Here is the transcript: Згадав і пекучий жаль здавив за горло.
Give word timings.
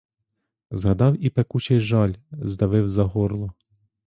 Згадав 0.71 1.25
і 1.25 1.29
пекучий 1.29 1.79
жаль 1.79 2.13
здавив 2.31 2.89
за 2.89 3.03
горло. 3.03 3.53